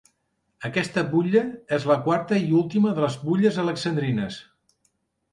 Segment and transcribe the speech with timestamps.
[0.67, 1.41] Aquesta butlla
[1.77, 4.39] és la quarta i última de les Butlles Alexandrines.